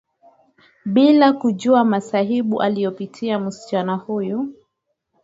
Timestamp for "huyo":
3.95-4.45